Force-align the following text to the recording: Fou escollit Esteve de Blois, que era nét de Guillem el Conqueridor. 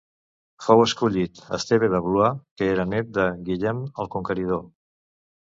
Fou 0.67 0.79
escollit 0.85 1.41
Esteve 1.57 1.89
de 1.91 1.99
Blois, 2.07 2.39
que 2.63 2.71
era 2.77 2.87
nét 2.95 3.13
de 3.19 3.27
Guillem 3.51 3.85
el 4.07 4.11
Conqueridor. 4.19 4.67